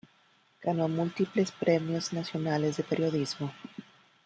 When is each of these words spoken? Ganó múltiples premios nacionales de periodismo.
Ganó 0.63 0.87
múltiples 0.87 1.51
premios 1.51 2.11
nacionales 2.11 2.75
de 2.75 2.81
periodismo. 2.83 3.53